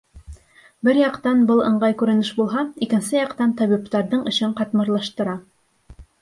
[0.87, 5.37] Бер яҡтан был ыңғай күренеш булһа, икенсе яҡтан табиптарҙың эшен ҡатмарлаштыра.